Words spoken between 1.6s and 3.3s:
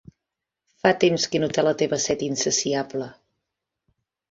la teva set insaciable.